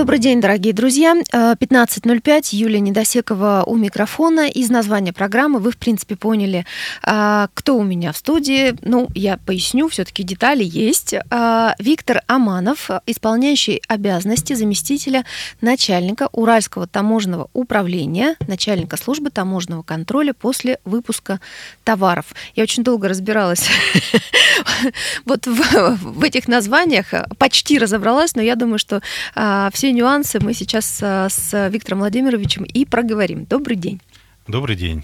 [0.00, 1.14] Добрый день, дорогие друзья.
[1.14, 4.48] 15.05, Юлия Недосекова у микрофона.
[4.48, 6.64] Из названия программы вы, в принципе, поняли,
[7.02, 8.74] а, кто у меня в студии.
[8.80, 11.14] Ну, я поясню, все-таки детали есть.
[11.30, 15.26] А, Виктор Аманов, исполняющий обязанности заместителя
[15.60, 21.40] начальника Уральского таможенного управления, начальника службы таможенного контроля после выпуска
[21.84, 22.34] товаров.
[22.56, 23.68] Я очень долго разбиралась
[25.26, 29.02] вот в этих названиях, почти разобралась, но я думаю, что
[29.34, 33.44] а, все нюансы мы сейчас э, с Виктором Владимировичем и проговорим.
[33.44, 34.00] Добрый день.
[34.46, 35.02] Добрый день.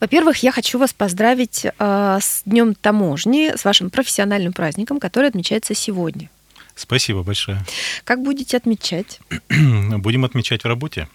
[0.00, 5.74] Во-первых, я хочу вас поздравить э, с Днем таможни, с вашим профессиональным праздником, который отмечается
[5.74, 6.28] сегодня.
[6.74, 7.64] Спасибо большое.
[8.04, 9.18] Как будете отмечать?
[9.48, 11.08] Будем отмечать в работе.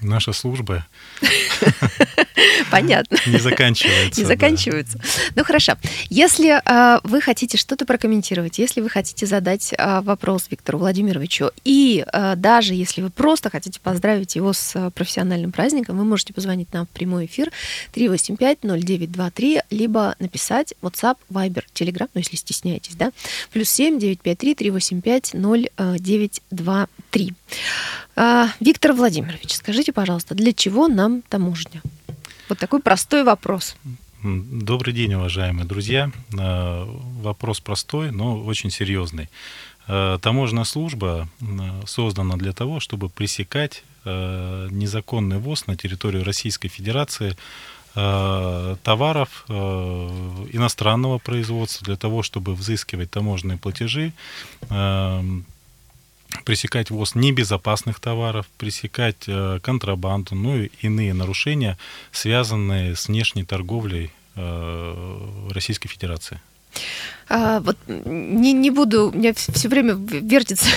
[0.00, 0.86] Наша служба
[2.70, 3.18] Понятно.
[3.26, 4.20] Не заканчивается.
[4.20, 4.98] Не заканчивается.
[4.98, 5.04] Да.
[5.36, 5.74] Ну хорошо.
[6.10, 12.04] Если э, вы хотите что-то прокомментировать, если вы хотите задать э, вопрос Виктору Владимировичу, и
[12.12, 16.86] э, даже если вы просто хотите поздравить его с профессиональным праздником, вы можете позвонить нам
[16.86, 17.50] в прямой эфир
[17.94, 23.12] 385-0923, либо написать WhatsApp, Viber, Telegram, ну если стесняетесь, да,
[23.52, 27.34] плюс 7 953 385 0923.
[28.60, 31.82] Виктор Владимирович, скажите, пожалуйста, для чего нам таможня?
[32.48, 33.76] Вот такой простой вопрос.
[34.22, 36.10] Добрый день, уважаемые друзья.
[36.38, 36.86] Э,
[37.20, 39.28] вопрос простой, но очень серьезный.
[39.86, 41.28] Э, таможенная служба
[41.86, 47.36] создана для того, чтобы пресекать э, незаконный ввоз на территорию Российской Федерации
[48.82, 54.12] товаров иностранного производства для того, чтобы взыскивать таможенные платежи,
[56.44, 61.78] пресекать ввоз небезопасных товаров, пресекать э, контрабанду, ну и иные нарушения,
[62.12, 66.40] связанные с внешней торговлей э, Российской Федерации.
[67.28, 70.68] А, вот не, не буду, у меня все время вертится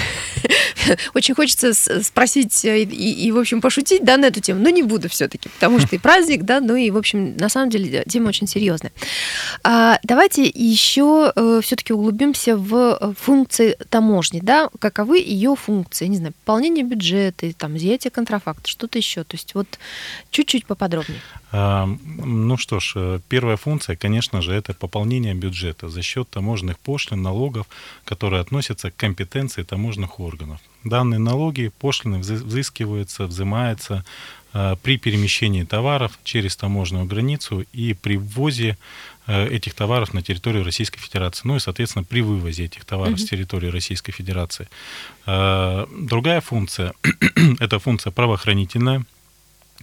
[1.14, 5.10] очень хочется спросить и, и, в общем, пошутить, да, на эту тему, но не буду
[5.10, 8.48] все-таки, потому что и праздник, да, ну и, в общем, на самом деле тема очень
[8.48, 8.92] серьезная.
[9.64, 16.18] А, давайте еще э, все-таки углубимся в э, функции таможни, да, каковы ее функции, не
[16.18, 19.80] знаю, пополнение бюджета, там, изъятие контрафакта, что-то еще, то есть вот
[20.32, 21.22] чуть-чуть поподробнее.
[21.52, 26.78] А, ну что ж, э, первая функция, конечно же, это пополнение бюджета за счет таможенных
[26.78, 27.68] пошлин, налогов,
[28.04, 30.60] которые относятся к компетенции таможенных органов.
[30.84, 34.06] Данные налоги, пошлины взыскиваются, взимаются
[34.54, 38.78] э, при перемещении товаров через таможенную границу и при ввозе
[39.26, 43.26] э, этих товаров на территорию Российской Федерации, ну и, соответственно, при вывозе этих товаров mm-hmm.
[43.26, 44.70] с территории Российской Федерации.
[45.26, 46.94] Э, другая функция–
[47.60, 49.06] это функция правоохранительная,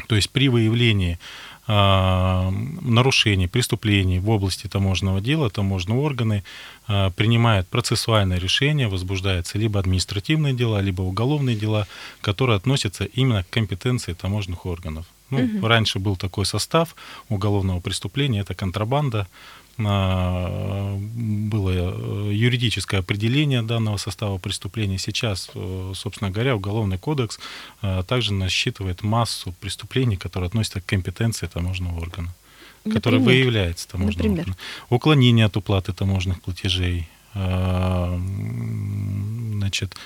[0.08, 1.18] то есть при выявлении
[1.66, 6.44] нарушений, преступлений в области таможенного дела таможенные органы
[6.86, 11.86] а, принимают процессуальное решение, возбуждаются либо административные дела, либо уголовные дела,
[12.20, 15.06] которые относятся именно к компетенции таможенных органов.
[15.30, 15.66] Ну, угу.
[15.66, 16.94] Раньше был такой состав
[17.30, 19.26] уголовного преступления, это контрабанда, а,
[19.82, 24.98] было э, юридическое определение данного состава преступления.
[24.98, 27.38] Сейчас, э, собственно говоря, Уголовный кодекс
[27.82, 32.34] э, также насчитывает массу преступлений, которые относятся к компетенции таможенного органа,
[32.84, 33.00] Например?
[33.00, 34.40] который выявляется таможенным Например?
[34.40, 34.56] органом.
[34.90, 37.08] Уклонение от уплаты таможенных платежей,
[39.54, 39.96] значит,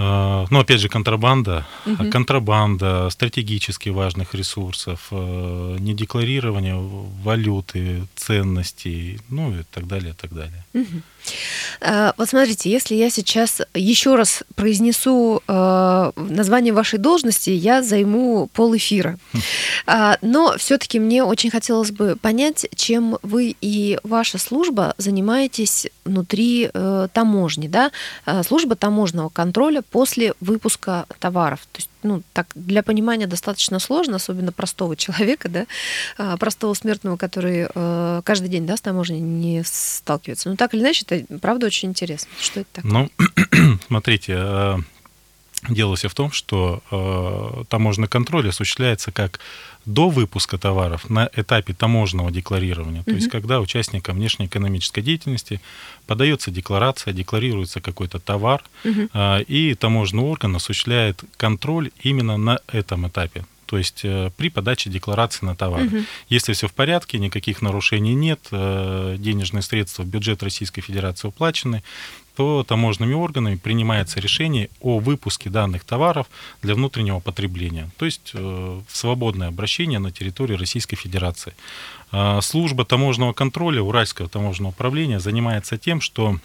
[0.00, 2.10] ну, опять же, контрабанда, угу.
[2.10, 6.76] контрабанда стратегически важных ресурсов, э, недекларирование
[7.22, 10.64] валюты, ценностей, ну и так далее, и так далее.
[10.74, 11.02] Угу.
[12.16, 18.76] Вот смотрите, если я сейчас еще раз произнесу э, название вашей должности, я займу пол
[18.76, 19.18] эфира.
[19.32, 20.16] Хм.
[20.22, 27.08] Но все-таки мне очень хотелось бы понять, чем вы и ваша служба занимаетесь внутри э,
[27.12, 27.90] таможни, да?
[28.46, 31.60] Служба таможенного контроля после выпуска товаров.
[31.72, 35.66] То есть ну, так, для понимания достаточно сложно, особенно простого человека, да,
[36.16, 40.48] а, простого смертного, который э, каждый день, да, с таможней не сталкивается.
[40.48, 42.30] Но так или иначе, это правда очень интересно.
[42.40, 42.92] Что это такое?
[42.92, 44.76] Ну, смотрите, э,
[45.68, 49.40] дело все в том, что э, таможенный контроль осуществляется как
[49.84, 53.14] до выпуска товаров на этапе таможенного декларирования, то mm-hmm.
[53.14, 55.60] есть когда участникам внешнеэкономической деятельности
[56.06, 59.44] подается декларация, декларируется какой-то товар, mm-hmm.
[59.44, 65.46] и таможенный орган осуществляет контроль именно на этом этапе то есть э, при подаче декларации
[65.46, 65.82] на товар.
[65.84, 65.98] Угу.
[66.28, 71.84] Если все в порядке, никаких нарушений нет, э, денежные средства в бюджет Российской Федерации уплачены,
[72.40, 76.26] то таможенными органами принимается решение о выпуске данных товаров
[76.62, 81.52] для внутреннего потребления, то есть в свободное обращение на территории Российской Федерации.
[82.40, 86.38] Служба таможенного контроля Уральского таможенного управления занимается тем, что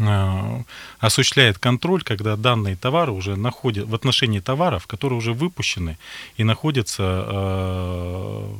[0.00, 0.62] Э,
[0.98, 5.96] осуществляет контроль, когда данные товары уже находят в отношении товаров, которые уже выпущены
[6.36, 8.54] и находятся э,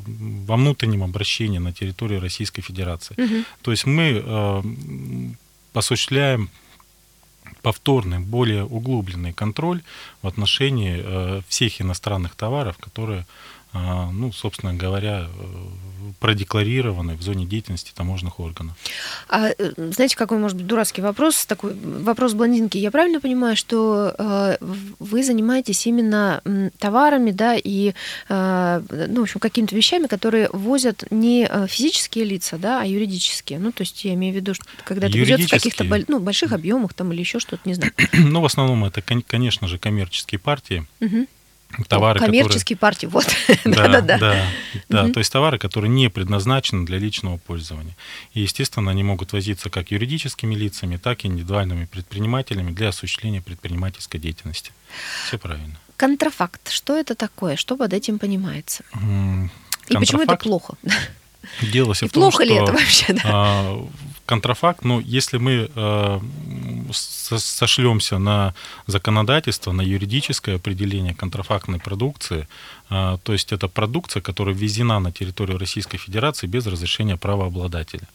[0.47, 3.15] во внутреннем обращении на территории Российской Федерации.
[3.19, 3.45] Угу.
[3.63, 4.63] То есть мы э,
[5.77, 6.51] осуществляем
[7.63, 9.83] повторный, более углубленный контроль
[10.23, 13.27] в отношении э, всех иностранных товаров, которые
[14.13, 15.47] ну, собственно говоря, э,
[16.21, 18.77] продекларированы в зоне деятельности таможенных органов.
[19.29, 21.47] А э, знаете, какой может быть дурацкий вопрос?
[21.47, 22.79] Такой вопрос блондинки.
[22.79, 24.57] Я правильно понимаю, что э,
[24.99, 26.43] вы занимаетесь именно
[26.79, 27.93] товарами, да, и,
[28.29, 33.59] э, ну, в общем, какими-то вещами, которые возят не э, физические лица, да, а юридические.
[33.59, 36.53] Ну, то есть я имею в виду, что когда это ведется в каких-то ну, больших
[36.53, 37.93] объемах там или еще что-то, не знаю.
[38.37, 40.87] Ну, в основном это, конечно же, коммерческие партии.
[41.01, 41.27] Угу
[41.89, 42.79] товары, коммерческие которые...
[42.79, 43.27] партии, вот.
[43.65, 44.19] Да, да, да.
[44.19, 44.47] да,
[44.89, 45.13] да угу.
[45.13, 47.97] то есть товары, которые не предназначены для личного пользования.
[48.33, 54.19] И, естественно, они могут возиться как юридическими лицами, так и индивидуальными предпринимателями для осуществления предпринимательской
[54.19, 54.73] деятельности.
[55.27, 55.79] Все правильно.
[55.97, 56.71] Контрафакт.
[56.71, 57.57] Что это такое?
[57.57, 58.85] Что под этим понимается?
[58.93, 59.51] Контрафакт...
[59.91, 60.75] И почему это плохо?
[61.63, 63.23] Дело все в том, плохо что ли это вообще, да?
[63.25, 63.89] А,
[64.27, 66.21] контрафакт, но если мы э,
[66.93, 68.55] сошлемся на
[68.87, 72.49] законодательство, на юридическое определение контрафактной продукции,
[72.91, 78.09] э, то есть это продукция, которая ввезена на территорию Российской Федерации без разрешения правообладателя.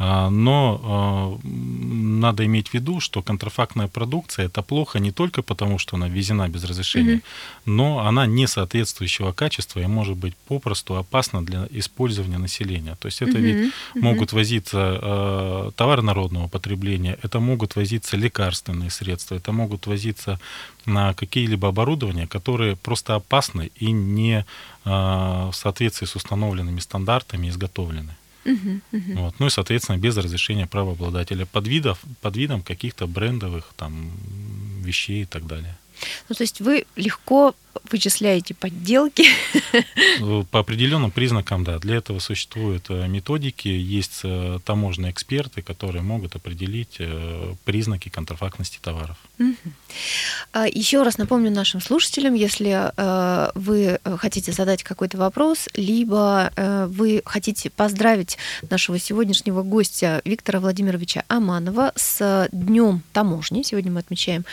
[0.00, 5.78] А, но а, надо иметь в виду, что контрафактная продукция это плохо не только потому,
[5.78, 7.22] что она ввезена без разрешения, угу.
[7.66, 12.96] но она не соответствующего качества и может быть попросту опасна для использования населения.
[13.00, 13.40] То есть это угу.
[13.40, 14.04] ведь угу.
[14.04, 20.38] могут возиться э, товары народного потребления, это могут возиться лекарственные средства, это могут возиться
[20.86, 24.44] на какие-либо оборудования, которые просто опасны и не
[24.84, 28.16] в соответствии с установленными стандартами изготовлены.
[28.44, 29.14] Uh-huh, uh-huh.
[29.16, 29.34] Вот.
[29.38, 34.10] Ну и, соответственно, без разрешения правообладателя под, видов, под видом каких-то брендовых там,
[34.82, 35.76] вещей и так далее.
[36.28, 37.54] Ну, то есть вы легко
[37.90, 39.24] вычисляете подделки?
[40.20, 41.78] Ну, по определенным признакам, да.
[41.78, 48.78] Для этого существуют э, методики, есть э, таможенные эксперты, которые могут определить э, признаки контрафактности
[48.80, 49.16] товаров.
[50.52, 52.92] А, Еще раз напомню нашим слушателям, если
[53.58, 56.52] вы хотите задать какой-то вопрос, либо
[56.88, 58.38] вы хотите поздравить
[58.68, 64.44] нашего сегодняшнего гостя Виктора Владимировича Аманова с Днем таможни, сегодня мы отмечаем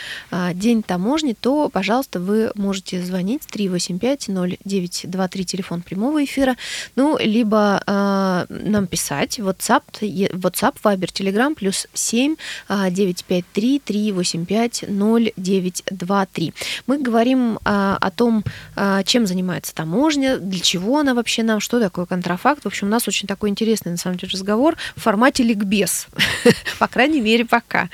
[0.54, 3.16] День таможни, то, пожалуйста, вы можете звонить.
[3.16, 6.56] звонить 385-0923, телефон прямого эфира,
[6.96, 9.40] ну, либо э, нам писать.
[9.40, 12.36] WhatsApp, WhatsApp, Viber, Telegram, плюс 7
[12.70, 16.54] 953 385 0923.
[16.88, 18.44] Мы говорим э, о том,
[18.76, 22.64] э, чем занимается таможня, для чего она вообще нам, что такое контрафакт.
[22.64, 26.08] В общем, у нас очень такой интересный, на самом деле, разговор в формате ликбез,
[26.80, 27.90] по крайней мере, пока.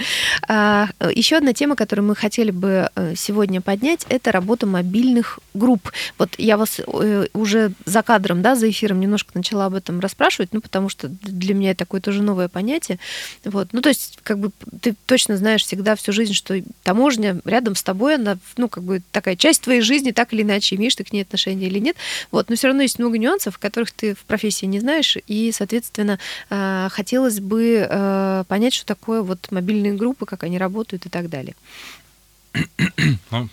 [0.47, 5.39] А, еще одна тема, которую мы хотели бы э, сегодня поднять, это работа мобильных мобильных
[5.53, 5.91] групп.
[6.17, 10.53] Вот я вас э, уже за кадром, да, за эфиром немножко начала об этом расспрашивать,
[10.53, 12.99] ну, потому что для меня это такое тоже новое понятие.
[13.43, 13.69] Вот.
[13.71, 14.51] Ну, то есть, как бы
[14.81, 19.01] ты точно знаешь всегда всю жизнь, что таможня рядом с тобой, она, ну, как бы
[19.11, 21.95] такая часть твоей жизни, так или иначе, имеешь ты к ней отношение или нет.
[22.31, 22.49] Вот.
[22.49, 26.87] Но все равно есть много нюансов, которых ты в профессии не знаешь, и, соответственно, э,
[26.91, 31.55] хотелось бы э, понять, что такое вот мобильные группы, как они работают и так далее.
[33.31, 33.49] Ну,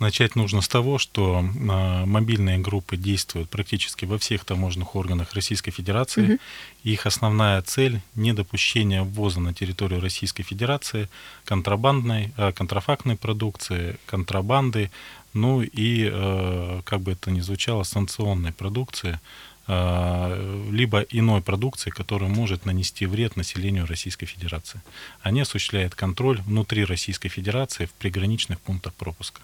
[0.00, 5.72] Начать нужно с того, что э, мобильные группы действуют практически во всех таможенных органах Российской
[5.72, 6.22] Федерации.
[6.22, 6.38] Угу.
[6.84, 11.10] Их основная цель– недопущение ввоза на территорию Российской Федерации
[11.44, 14.90] контрабандной, э, контрафактной продукции, контрабанды,
[15.34, 19.20] ну и, э, как бы это ни звучало, санкционной продукции,
[19.68, 24.80] либо иной продукции, которая может нанести вред населению Российской Федерации.
[25.22, 29.42] Они осуществляют контроль внутри Российской Федерации в приграничных пунктах пропуска.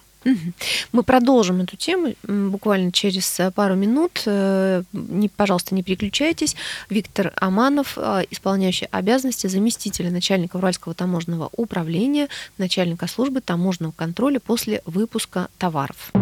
[0.92, 4.22] Мы продолжим эту тему буквально через э, пару минут.
[4.26, 6.56] Э, не, пожалуйста, не переключайтесь.
[6.90, 12.28] Виктор Аманов, э, исполняющий обязанности заместителя начальника Уральского таможенного управления,
[12.58, 16.12] начальника службы таможенного контроля после выпуска товаров.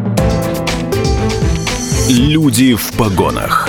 [2.09, 3.69] Люди в погонах.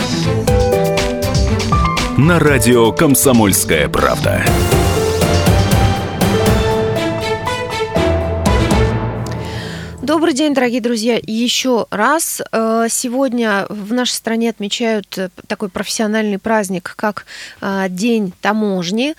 [2.18, 4.46] На радио «Комсомольская правда».
[10.06, 11.20] Добрый день, дорогие друзья.
[11.24, 12.40] Еще раз.
[12.52, 17.26] Э, сегодня в нашей стране отмечают э, такой профессиональный праздник, как
[17.60, 19.16] э, День таможни.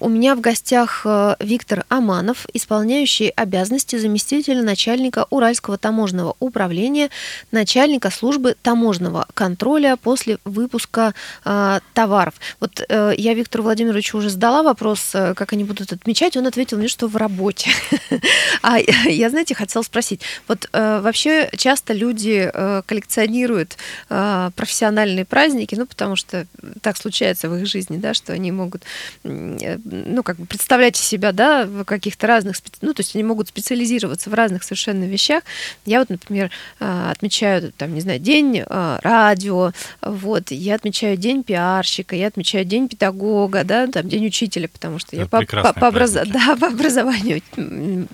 [0.00, 1.06] У меня в гостях
[1.38, 7.10] Виктор Аманов, исполняющий обязанности заместителя начальника Уральского таможенного управления,
[7.52, 11.14] начальника службы таможенного контроля после выпуска
[11.44, 12.34] товаров.
[12.58, 16.36] Вот я Виктору Владимировичу уже задала вопрос, как они будут отмечать.
[16.36, 17.70] Он ответил мне, что в работе.
[18.62, 20.20] А я, знаете, хотела спросить, спросить.
[20.48, 23.76] Вот э, вообще часто люди э, коллекционируют
[24.08, 26.46] э, профессиональные праздники, ну, потому что
[26.82, 28.82] так случается в их жизни, да, что они могут,
[29.24, 33.48] э, ну, как бы представлять себя, да, в каких-то разных, ну, то есть они могут
[33.48, 35.42] специализироваться в разных совершенно вещах.
[35.84, 41.42] Я вот, например, э, отмечаю, там, не знаю, день э, радио, вот, я отмечаю день
[41.42, 45.26] пиарщика, я отмечаю день педагога, да, там, день учителя, потому что Это я
[45.62, 46.12] по, по, по, образ...
[46.12, 47.42] да, по образованию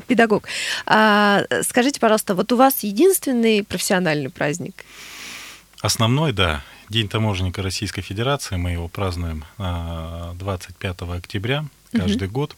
[0.07, 0.45] педагог.
[0.87, 4.87] А, скажите, Скажите, пожалуйста, вот у вас единственный профессиональный праздник?
[5.83, 6.65] Основной, да.
[6.89, 8.57] День таможенника Российской Федерации.
[8.57, 12.35] Мы его празднуем 25 а, октября каждый угу.
[12.35, 12.57] год.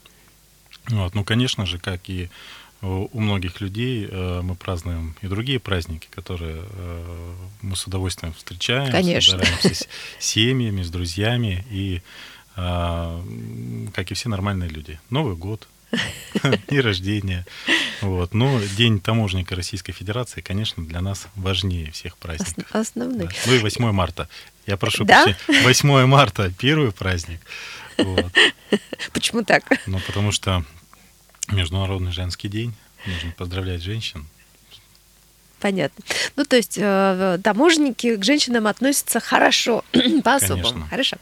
[0.86, 1.16] Вот.
[1.16, 2.30] Ну, конечно же, как и
[2.80, 8.92] у многих людей э, мы празднуем и другие праздники, которые э, мы с удовольствием встречаем,
[8.92, 9.38] Конечно.
[9.38, 9.88] собираемся с
[10.20, 12.02] семьями, с друзьями и
[12.54, 13.20] а,
[13.94, 15.00] как и все нормальные люди.
[15.10, 15.66] Новый год,
[16.68, 17.46] дни рождения.
[18.00, 18.34] Вот.
[18.34, 22.64] Но День таможенника Российской Федерации, конечно, для нас важнее всех праздников.
[22.70, 23.26] Основной.
[23.26, 23.34] Да.
[23.46, 24.28] Ну и 8 марта.
[24.66, 25.24] Я прошу да?
[25.24, 25.64] прощения.
[25.64, 27.40] 8 марта первый праздник.
[27.98, 28.32] Вот.
[29.12, 29.64] Почему так?
[29.86, 30.64] Ну, потому что
[31.48, 32.74] Международный женский день.
[33.06, 34.26] Нужно поздравлять женщин.
[35.64, 36.04] Понятно.
[36.36, 39.82] Ну, то есть э, таможенники к женщинам относятся хорошо,
[40.22, 40.86] по-особому.
[40.90, 41.16] Хорошо.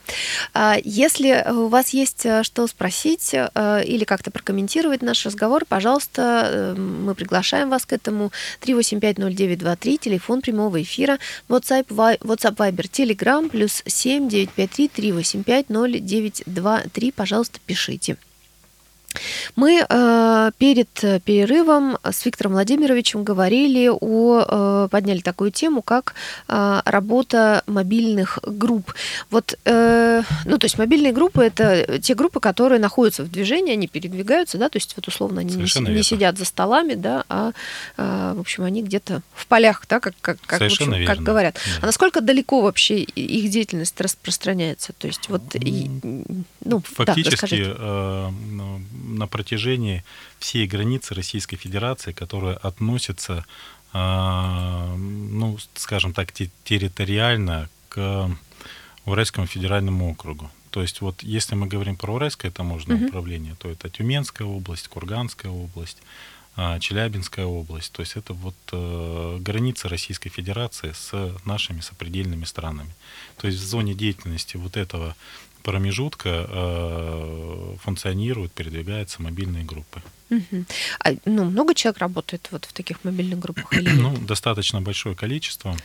[0.53, 6.75] А, если у вас есть э, что спросить э, или как-то прокомментировать наш разговор, пожалуйста,
[6.77, 8.33] мы приглашаем вас к этому.
[8.63, 17.13] 3850923, телефон прямого эфира, WhatsApp, WhatsApp Viber, Telegram, плюс 7 953 385 0923.
[17.13, 18.17] Пожалуйста, пишите.
[19.57, 24.45] Мы э, перед перерывом с Виктором Владимировичем говорили о,
[24.85, 26.15] э, подняли такую тему, как
[26.49, 28.95] э, работа мобильных групп.
[29.31, 33.89] Вот, э, ну, то есть мобильные группы это те группы, которые находятся в движении, они
[33.89, 37.53] передвигаются, да, то есть вот условно они не, не сидят за столами, да, а,
[37.97, 41.55] э, в общем, они где-то в полях, да, как, как, как, в общем, как говорят.
[41.55, 41.83] Да.
[41.83, 44.93] А насколько далеко вообще их деятельность распространяется?
[44.99, 45.91] То есть вот, и,
[46.65, 48.31] ну, Фактически, да,
[49.03, 50.05] на протяжении
[50.39, 53.45] всей границы Российской Федерации, которая относится,
[53.93, 58.31] а, ну, скажем так, территориально к
[59.05, 60.51] Уральскому федеральному округу.
[60.71, 63.09] То есть вот если мы говорим про Уральское таможенное uh-huh.
[63.09, 65.99] управление, то это Тюменская область, Курганская область,
[66.57, 67.93] а, Челябинская область.
[67.93, 72.91] То есть это вот э, граница Российской Федерации с нашими сопредельными странами.
[73.37, 75.15] То есть в зоне деятельности вот этого
[75.63, 80.03] промежутка э, функционируют, передвигаются мобильные группы.
[80.31, 80.65] Угу.
[81.01, 85.77] А, ну, много человек работает вот в таких мобильных группах или Ну, достаточно большое количество.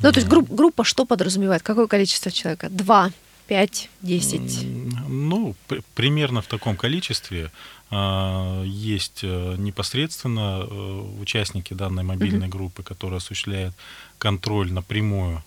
[0.00, 1.62] Ну, то есть групп, группа что подразумевает?
[1.62, 2.68] Какое количество человека?
[2.70, 3.10] Два,
[3.46, 4.66] пять, десять?
[5.08, 5.54] Ну,
[5.94, 7.50] примерно в таком количестве
[7.90, 10.64] э, есть э, непосредственно
[11.20, 12.58] участники данной мобильной угу.
[12.58, 13.74] группы, которые осуществляют
[14.18, 15.42] контроль напрямую.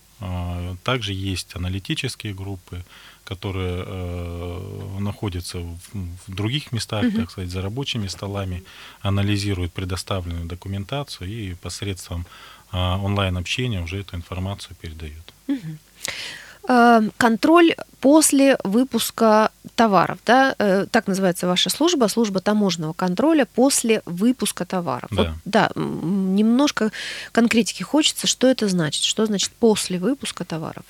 [0.82, 2.82] Также есть аналитические группы,
[3.26, 5.78] которые э, находятся в,
[6.26, 7.16] в других местах, угу.
[7.18, 8.62] так сказать, за рабочими столами,
[9.02, 12.24] анализируют предоставленную документацию и посредством
[12.72, 15.34] э, онлайн-общения уже эту информацию передают.
[15.48, 17.10] Угу.
[17.16, 24.64] Контроль после выпуска товаров, да, э, так называется ваша служба, служба таможенного контроля после выпуска
[24.64, 25.08] товаров.
[25.10, 25.22] Да.
[25.22, 26.90] Вот, да, немножко
[27.32, 30.84] конкретики хочется, что это значит, что значит после выпуска товаров.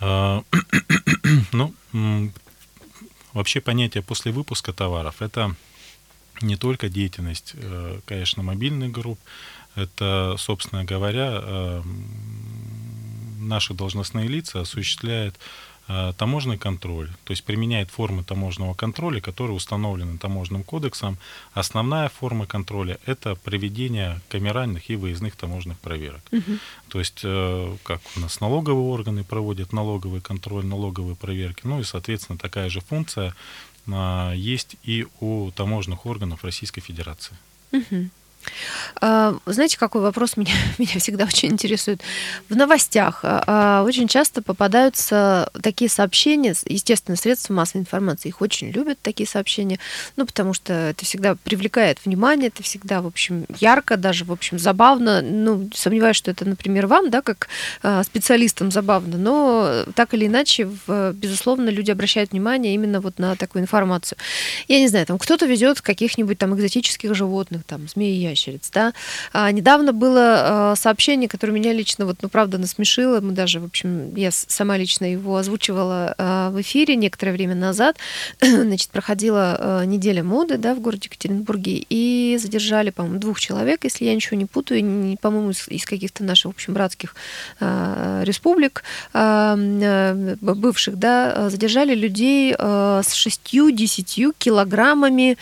[0.00, 0.42] А,
[1.52, 1.74] ну,
[3.32, 5.54] вообще понятие после выпуска товаров это
[6.40, 9.20] не только деятельность, э, конечно, мобильных групп,
[9.74, 11.82] это, собственно говоря, э,
[13.38, 15.38] наши должностные лица осуществляют
[16.16, 21.18] таможенный контроль, то есть применяет формы таможенного контроля, которые установлены таможенным кодексом.
[21.52, 26.22] Основная форма контроля– это проведение камеральных и выездных таможенных проверок.
[26.32, 26.58] Угу.
[26.88, 31.84] То есть, э, как у нас налоговые органы проводят налоговый контроль, налоговые проверки, ну и,
[31.84, 33.34] соответственно, такая же функция
[33.86, 37.36] э, есть и у таможенных органов Российской Федерации.
[37.72, 38.10] Угу.
[39.00, 42.02] А, знаете, какой вопрос меня, меня всегда очень интересует?
[42.48, 48.98] В новостях а, очень часто попадаются такие сообщения, естественно, средства массовой информации их очень любят,
[49.00, 49.78] такие сообщения,
[50.16, 54.58] ну, потому что это всегда привлекает внимание, это всегда, в общем, ярко, даже, в общем,
[54.58, 55.22] забавно.
[55.22, 57.48] Ну, сомневаюсь, что это, например, вам, да, как
[58.04, 64.18] специалистам забавно, но так или иначе, безусловно, люди обращают внимание именно вот на такую информацию.
[64.68, 68.92] Я не знаю, там кто-то везет каких-нибудь там экзотических животных, там, змеи и ящериц, да.
[69.32, 73.20] А, недавно было а, сообщение, которое меня лично, вот, ну, правда, насмешило.
[73.20, 77.96] Мы даже, в общем, я сама лично его озвучивала а, в эфире некоторое время назад.
[78.40, 84.04] Значит, проходила а, неделя моды, да, в городе Екатеринбурге, и задержали, по-моему, двух человек, если
[84.04, 87.14] я ничего не путаю, не, по-моему, из, из каких-то наших, в общем, братских
[87.60, 88.82] а, республик
[89.12, 89.56] а,
[90.40, 95.36] бывших, да, задержали людей а, с шестью-десятью килограммами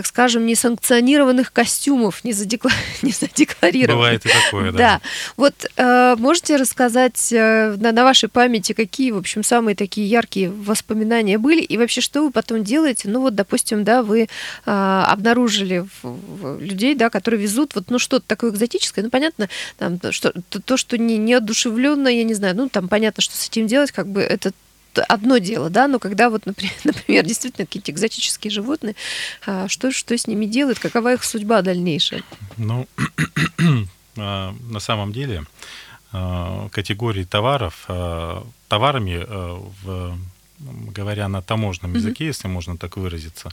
[0.00, 2.70] так скажем, несанкционированных костюмов, не, задекла...
[3.02, 3.96] не задекларированных.
[3.96, 4.78] Бывает и такое, да.
[4.78, 5.00] Да.
[5.36, 10.50] Вот э, можете рассказать э, на, на вашей памяти, какие, в общем, самые такие яркие
[10.50, 13.10] воспоминания были, и вообще, что вы потом делаете?
[13.10, 14.26] Ну вот, допустим, да, вы э,
[14.64, 15.84] обнаружили
[16.58, 20.78] людей, да, которые везут вот, ну, что-то такое экзотическое, ну, понятно, там, что, то, то,
[20.78, 24.22] что не, неодушевленно, я не знаю, ну, там понятно, что с этим делать, как бы
[24.22, 24.52] это
[24.98, 28.94] одно дело, да, но когда вот, например, например действительно какие-то экзотические животные,
[29.46, 32.22] а, что, что с ними делают, какова их судьба дальнейшая?
[32.56, 32.86] Ну,
[34.16, 35.44] а, на самом деле
[36.12, 37.86] а, категории товаров,
[38.68, 39.26] товарами,
[39.82, 40.18] в,
[40.58, 42.28] говоря на таможенном языке, mm-hmm.
[42.28, 43.50] если можно так выразиться,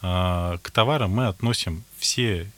[0.00, 2.50] к товарам мы относим все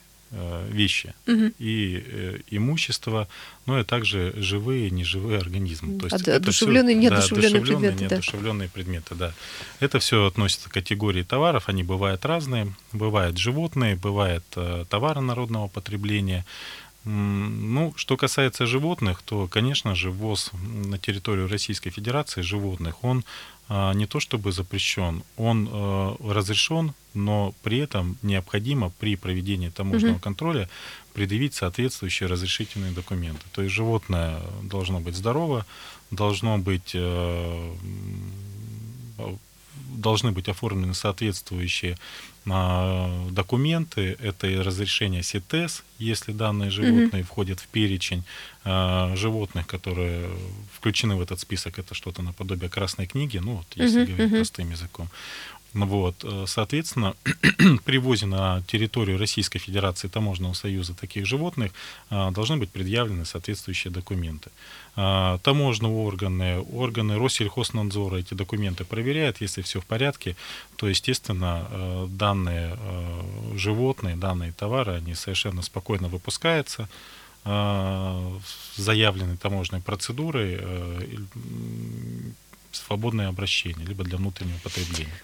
[0.69, 1.53] вещи угу.
[1.59, 3.29] и э, имущество,
[3.67, 5.99] но и также живые и неживые организмы.
[5.99, 8.05] То есть Од- одушевленные и неодушевленные да, предметы.
[8.05, 8.73] Неодушевленные да.
[8.73, 9.35] предметы, да.
[9.81, 12.75] Это все относится к категории товаров, они бывают разные.
[12.93, 16.45] Бывают животные, бывают э, товары народного потребления,
[17.09, 23.25] ну, что касается животных, то, конечно же, ввоз на территорию Российской Федерации животных, он
[23.69, 30.17] а, не то чтобы запрещен, он э, разрешен, но при этом необходимо при проведении таможенного
[30.17, 30.23] угу.
[30.23, 30.69] контроля
[31.15, 33.43] предъявить соответствующие разрешительные документы.
[33.53, 35.65] То есть животное должно быть здорово,
[36.11, 37.75] должно быть э,
[39.97, 41.97] должны быть оформлены соответствующие
[42.47, 44.17] а, документы.
[44.21, 47.27] Это и разрешение СИТЕС, если данные животные mm-hmm.
[47.27, 48.25] входят в перечень
[48.65, 50.31] а, животных, которые
[50.73, 51.79] включены в этот список.
[51.79, 54.17] Это что-то наподобие красной книги, ну вот если mm-hmm.
[54.17, 55.09] говорить простым языком.
[55.79, 57.15] Ну вот, э, соответственно,
[57.85, 61.71] при ввозе на территорию Российской Федерации Таможенного союза таких животных
[62.11, 64.51] а, должны быть предъявлены соответствующие документы.
[64.97, 69.41] А, таможенные органы, органы Россельхознадзора эти документы проверяют.
[69.41, 70.35] Если все в порядке,
[70.75, 76.89] то, естественно, э, данные э, животные, данные товары, они совершенно спокойно выпускаются
[77.45, 78.37] а,
[78.75, 80.61] заявленной таможенной процедурой
[82.73, 85.23] свободное обращение, либо для внутреннего потребления.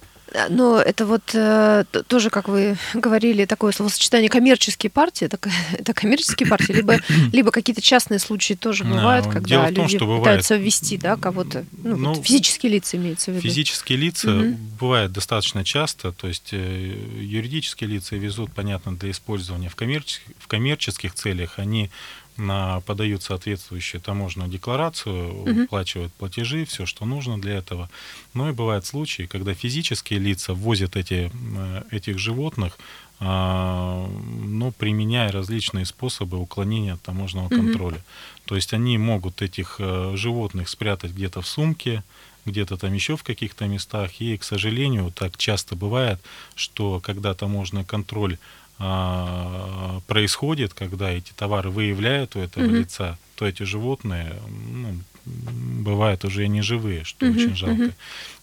[0.48, 5.38] Но это вот э, тоже, как вы говорили, такое словосочетание коммерческие партии, это,
[5.72, 6.98] это коммерческие партии, либо,
[7.32, 10.22] либо какие-то частные случаи тоже бывают, когда Дело люди том, что бывает...
[10.22, 13.42] пытаются ввести да, кого-то, ну, ну, вот физические лица имеется в виду.
[13.42, 14.56] Физические лица угу.
[14.80, 20.48] бывают достаточно часто, то есть э, юридические лица везут, понятно, для использования в коммерческих, в
[20.48, 21.90] коммерческих целях, они
[22.36, 25.64] подают соответствующую таможенную декларацию, угу.
[25.64, 27.88] уплачивают платежи, все, что нужно для этого.
[28.32, 32.76] Но и бывают случаи, когда физические лица ввозят эти, э, этих животных,
[33.20, 37.56] а, но применяя различные способы уклонения от таможенного угу.
[37.56, 38.04] контроля.
[38.44, 42.02] То есть они могут этих э, животных спрятать где-то в сумке,
[42.44, 44.20] где-то там еще в каких-то местах.
[44.20, 46.20] И, к сожалению, так часто бывает,
[46.54, 48.38] что когда таможенный контроль
[48.78, 52.78] а, происходит, когда эти товары выявляют у этого mm-hmm.
[52.78, 54.36] лица, то эти животные
[54.70, 57.36] ну, бывают уже не живые, что mm-hmm.
[57.36, 57.82] очень жалко.
[57.82, 57.94] Mm-hmm.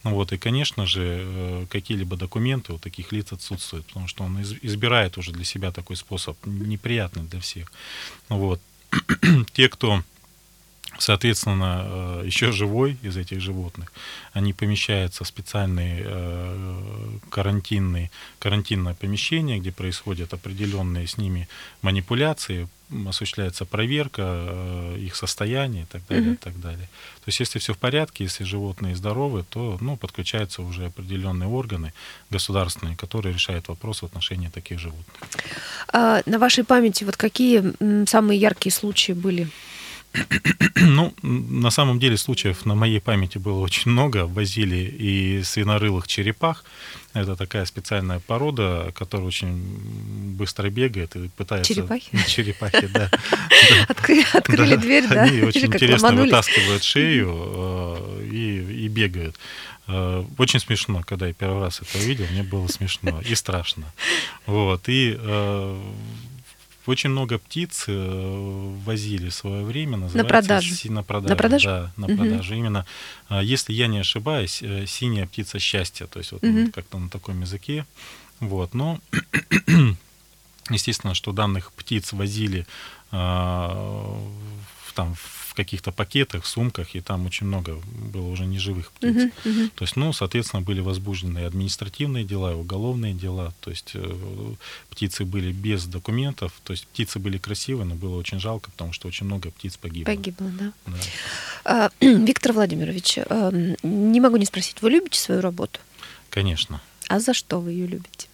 [0.04, 4.42] Ну, вот, и, конечно же, э, какие-либо документы у таких лиц отсутствуют, потому что он
[4.42, 7.72] избирает уже для себя такой способ неприятный для всех.
[8.30, 8.60] Вот.
[9.54, 10.04] Те, кто
[11.02, 13.92] Соответственно, э, еще живой из этих животных,
[14.34, 21.48] они помещаются в специальные э, карантинные, карантинное помещение, где происходят определенные с ними
[21.82, 22.68] манипуляции,
[23.08, 26.34] осуществляется проверка э, их состояния и так далее, mm-hmm.
[26.34, 26.90] и так далее.
[27.24, 31.94] То есть, если все в порядке, если животные здоровы, то ну, подключаются уже определенные органы
[32.30, 35.16] государственные, которые решают вопрос в отношении таких животных.
[35.88, 37.64] А на вашей памяти вот какие
[38.06, 39.48] самые яркие случаи были?
[40.84, 44.26] Ну, на самом деле случаев на моей памяти было очень много.
[44.26, 46.66] Возили и свинорылых черепах.
[47.14, 49.62] Это такая специальная порода, которая очень
[50.36, 51.74] быстро бегает и пытается...
[51.74, 52.18] Черепахи?
[52.28, 53.12] Черепахи, да.
[54.34, 55.24] Открыли дверь, да?
[55.24, 59.38] Они очень интересно вытаскивают шею э, и бегают.
[59.88, 63.92] Э, очень смешно, когда я первый раз это увидел, мне было смешно и страшно.
[64.46, 64.88] Вот.
[64.88, 65.82] И э,
[66.88, 69.98] очень много птиц э, возили в свое время.
[69.98, 70.76] На продажу.
[70.76, 71.30] Си, на продажу.
[71.30, 71.68] На продажу?
[71.68, 72.18] Да, на угу.
[72.18, 72.56] продажу.
[72.56, 72.86] Именно,
[73.42, 76.08] если я не ошибаюсь, синяя птица счастья.
[76.08, 76.72] То есть вот угу.
[76.72, 77.86] как-то на таком языке.
[78.40, 78.74] Вот.
[78.74, 79.00] Но,
[80.70, 82.66] естественно, что данных птиц возили
[83.12, 87.80] там, в каких-то пакетах, сумках, и там очень много
[88.14, 89.16] было уже неживых птиц.
[89.16, 89.72] Uh-huh, uh-huh.
[89.76, 93.54] То есть, ну, соответственно, были возбуждены и административные дела, и уголовные дела.
[93.60, 94.54] То есть э,
[94.90, 99.08] птицы были без документов, то есть птицы были красивые, но было очень жалко, потому что
[99.08, 100.12] очень много птиц погибло.
[100.12, 100.72] Погибло, да.
[100.86, 100.98] да.
[101.66, 105.80] А, Виктор Владимирович, э, не могу не спросить, вы любите свою работу?
[106.30, 106.82] Конечно.
[107.08, 108.28] А за что вы ее любите?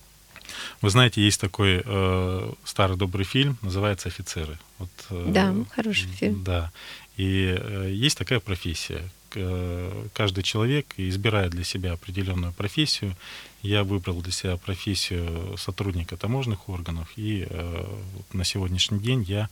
[0.81, 4.57] Вы знаете, есть такой э, старый добрый фильм, называется «Офицеры».
[4.77, 6.43] Вот, э, да, хороший фильм.
[6.43, 6.71] Да.
[7.17, 9.01] И э, есть такая профессия.
[10.13, 13.15] Каждый человек избирает для себя определенную профессию.
[13.61, 17.85] Я выбрал для себя профессию сотрудника таможенных органов, и э,
[18.33, 19.49] на сегодняшний день я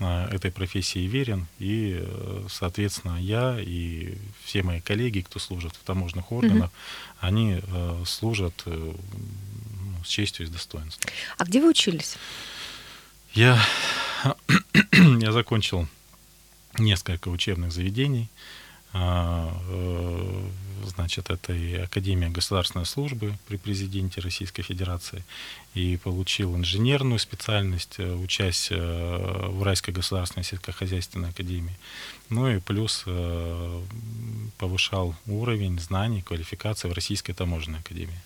[0.00, 2.04] э, этой профессии верен, и,
[2.50, 7.16] соответственно, я и все мои коллеги, кто служит в таможенных органах, mm-hmm.
[7.20, 7.60] они
[8.04, 8.64] служат
[10.04, 11.10] с честью и с достоинством.
[11.38, 12.16] А где вы учились?
[13.34, 13.64] Я,
[14.92, 15.86] я закончил
[16.78, 18.28] несколько учебных заведений.
[18.94, 20.48] А, э,
[20.84, 25.24] значит, это и Академия государственной службы при президенте Российской Федерации,
[25.72, 31.78] и получил инженерную специальность, э, учась э, в Уральской государственной сельскохозяйственной академии.
[32.28, 33.04] Ну и плюс
[34.58, 38.20] повышал уровень знаний, квалификации в Российской таможенной академии.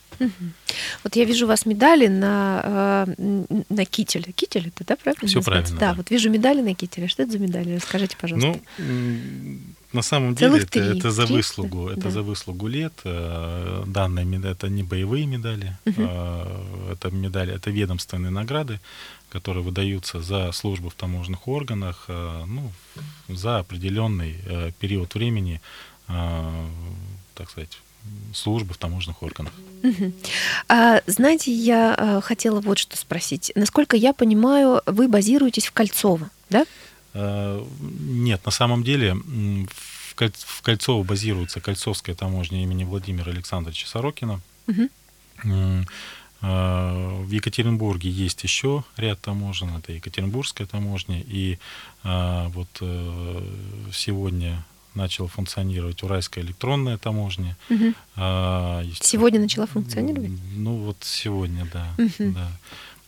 [1.03, 4.31] Вот я вижу у вас медали на, на кителе.
[4.31, 5.27] Китель это, да, правильно?
[5.27, 5.69] Все правильно.
[5.71, 7.07] Да, да, вот вижу медали на кителе.
[7.07, 7.75] Что это за медали?
[7.75, 8.59] Расскажите, пожалуйста.
[8.77, 9.59] Ну,
[9.93, 12.11] на самом деле это, это за выслугу, это да.
[12.11, 12.93] за выслугу лет.
[13.05, 16.01] Э, данные медали это не боевые медали, угу.
[16.91, 18.79] это медали, это ведомственные награды,
[19.29, 22.71] которые выдаются за службу в таможенных органах, э, ну,
[23.29, 24.35] за определенный
[24.79, 25.61] период времени,
[26.07, 27.79] так сказать,
[28.33, 29.53] службы в таможенных органах.
[29.83, 30.13] Угу.
[30.69, 33.51] А, знаете, я хотела вот что спросить.
[33.55, 36.65] Насколько я понимаю, вы базируетесь в Кольцово, да?
[37.13, 44.41] Э, нет, на самом деле в Кольцово базируется Кольцовская таможня имени Владимира Александровича Сорокина.
[44.67, 44.89] Угу.
[46.41, 51.57] В Екатеринбурге есть еще ряд таможен, это Екатеринбургская таможня, и
[52.03, 52.69] э, вот
[53.91, 54.63] сегодня
[54.97, 57.55] начала функционировать Уральская электронная таможня.
[57.69, 57.93] Угу.
[59.01, 60.31] Сегодня начала функционировать?
[60.55, 61.87] Ну вот сегодня, да.
[61.97, 62.33] Угу.
[62.33, 62.51] да.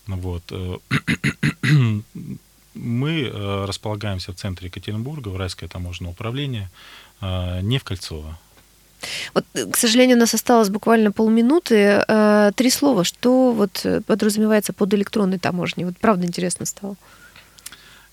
[0.08, 0.44] Вот
[2.74, 6.70] мы э, располагаемся в центре Екатеринбурга, Уральское таможенное управление,
[7.22, 8.38] э, не в Кольцово.
[9.34, 12.04] Вот, э, к сожалению, у нас осталось буквально полминуты.
[12.56, 13.04] Три слова.
[13.04, 15.86] Что вот подразумевается под электронной таможней?
[15.86, 16.96] Вот правда интересно стало.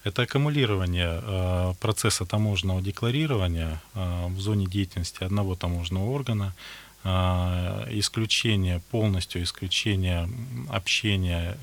[0.07, 6.55] Это аккумулирование процесса таможенного декларирования в зоне деятельности одного таможенного органа
[7.03, 10.29] а, исключение, полностью исключение
[10.69, 11.59] общения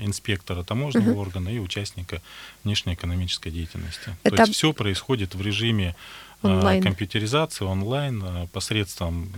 [0.00, 1.20] инспектора таможенного угу.
[1.20, 2.20] органа и участника
[2.64, 4.16] внешнеэкономической деятельности.
[4.24, 4.36] Это...
[4.36, 5.94] То есть все происходит в режиме
[6.42, 6.82] онлайн.
[6.82, 9.32] компьютеризации онлайн посредством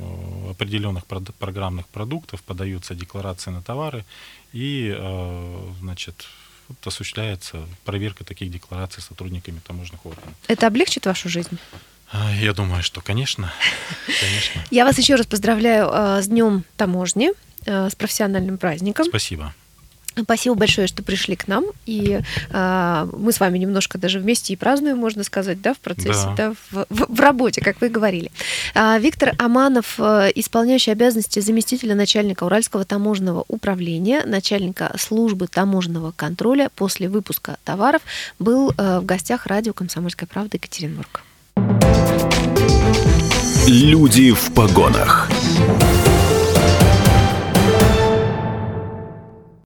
[0.50, 4.06] определенных программных продуктов подаются декларации на товары
[4.54, 4.96] и
[5.80, 6.26] значит
[6.84, 10.34] осуществляется проверка таких деклараций сотрудниками таможенных органов.
[10.48, 11.58] Это облегчит вашу жизнь?
[12.12, 13.52] А, я думаю, что, конечно,
[14.20, 14.64] конечно.
[14.70, 17.30] Я вас еще раз поздравляю э, с Днем таможни,
[17.64, 19.06] э, с профессиональным праздником.
[19.06, 19.54] Спасибо.
[20.22, 21.64] Спасибо большое, что пришли к нам.
[21.84, 26.26] И э, мы с вами немножко даже вместе и празднуем, можно сказать, да, в процессе,
[26.36, 28.30] да, да в, в, в работе, как вы говорили.
[28.74, 36.70] А, Виктор Аманов, э, исполняющий обязанности заместителя начальника Уральского таможенного управления, начальника службы таможенного контроля
[36.74, 38.02] после выпуска товаров,
[38.38, 41.22] был э, в гостях радио «Комсомольская правда» Екатеринбург.
[43.66, 45.28] Люди в погонах.